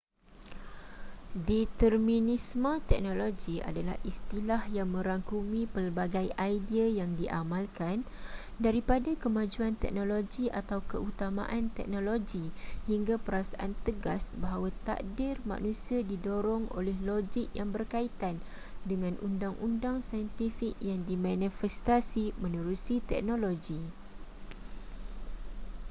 [1.49, 7.97] determinisme teknologi adalah istilah yang merangkumi pelbagai idea yang diamalkan
[8.65, 12.41] daripada kemajuan teknologi atau keutamaan teknologi
[12.89, 18.35] hingga perasaan tegas bahawa takdir manusia didorong oleh logik yang berkaitan
[18.91, 23.77] dengan undang-undang saintifik yang dimanifestasi menerusi teknologi